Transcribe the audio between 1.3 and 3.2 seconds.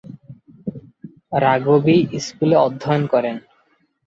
rugby স্কুলে অধ্যয়ন